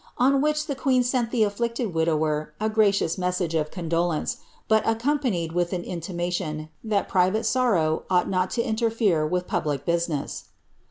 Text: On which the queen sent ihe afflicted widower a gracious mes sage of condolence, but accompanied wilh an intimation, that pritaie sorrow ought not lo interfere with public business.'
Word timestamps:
On 0.17 0.41
which 0.41 0.65
the 0.65 0.73
queen 0.73 1.03
sent 1.03 1.31
ihe 1.31 1.43
afflicted 1.45 1.93
widower 1.93 2.53
a 2.59 2.71
gracious 2.71 3.19
mes 3.19 3.37
sage 3.37 3.53
of 3.53 3.69
condolence, 3.69 4.37
but 4.67 4.81
accompanied 4.83 5.51
wilh 5.51 5.73
an 5.73 5.83
intimation, 5.83 6.69
that 6.83 7.07
pritaie 7.07 7.45
sorrow 7.45 8.01
ought 8.09 8.27
not 8.27 8.57
lo 8.57 8.63
interfere 8.63 9.27
with 9.27 9.45
public 9.45 9.85
business.' 9.85 10.45